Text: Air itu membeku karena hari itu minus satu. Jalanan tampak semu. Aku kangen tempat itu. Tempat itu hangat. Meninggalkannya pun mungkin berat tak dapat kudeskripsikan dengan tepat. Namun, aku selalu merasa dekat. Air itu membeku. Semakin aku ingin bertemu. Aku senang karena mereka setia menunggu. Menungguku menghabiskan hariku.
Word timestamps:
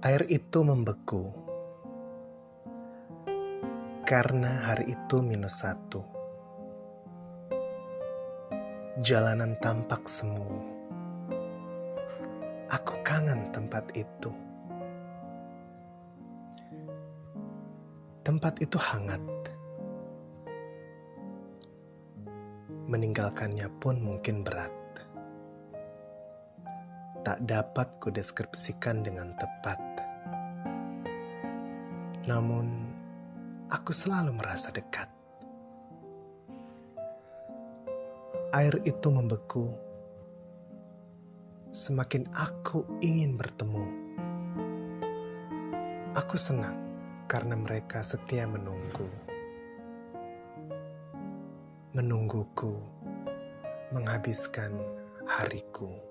Air 0.00 0.24
itu 0.32 0.64
membeku 0.64 1.28
karena 4.08 4.64
hari 4.64 4.96
itu 4.96 5.20
minus 5.20 5.60
satu. 5.60 6.00
Jalanan 9.04 9.60
tampak 9.60 10.08
semu. 10.08 10.48
Aku 12.72 12.96
kangen 13.04 13.52
tempat 13.52 13.92
itu. 13.92 14.32
Tempat 18.24 18.56
itu 18.64 18.80
hangat. 18.80 19.20
Meninggalkannya 22.88 23.68
pun 23.76 24.00
mungkin 24.00 24.48
berat 24.48 24.79
tak 27.30 27.46
dapat 27.46 27.86
kudeskripsikan 28.02 29.06
dengan 29.06 29.30
tepat. 29.38 29.78
Namun, 32.26 32.90
aku 33.70 33.94
selalu 33.94 34.34
merasa 34.34 34.74
dekat. 34.74 35.06
Air 38.50 38.82
itu 38.82 39.14
membeku. 39.14 39.70
Semakin 41.70 42.26
aku 42.34 42.82
ingin 42.98 43.38
bertemu. 43.38 43.86
Aku 46.18 46.34
senang 46.34 46.82
karena 47.30 47.54
mereka 47.54 48.02
setia 48.02 48.50
menunggu. 48.50 49.06
Menungguku 51.94 52.74
menghabiskan 53.94 54.74
hariku. 55.30 56.09